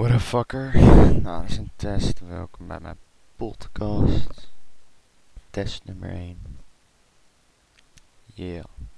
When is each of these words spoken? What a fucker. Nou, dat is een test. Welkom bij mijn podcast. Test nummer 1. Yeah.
What 0.00 0.12
a 0.12 0.18
fucker. 0.18 0.70
Nou, 1.22 1.22
dat 1.22 1.50
is 1.50 1.56
een 1.56 1.70
test. 1.76 2.20
Welkom 2.28 2.66
bij 2.66 2.80
mijn 2.80 2.96
podcast. 3.36 4.52
Test 5.50 5.84
nummer 5.84 6.10
1. 6.10 6.58
Yeah. 8.24 8.64